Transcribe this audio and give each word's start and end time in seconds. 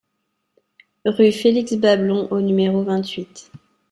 Rue 1.05 1.31
Félix 1.31 1.75
Bablon 1.75 2.27
au 2.31 2.41
numéro 2.41 2.81
vingt-huit 2.83 3.51